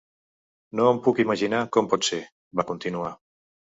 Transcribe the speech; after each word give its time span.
No 0.79 0.87
em 0.93 1.01
puc 1.07 1.21
imaginar 1.23 1.61
com 1.77 1.91
pot 1.93 2.07
ser, 2.11 2.21
va 2.61 2.67
continuar. 2.73 3.13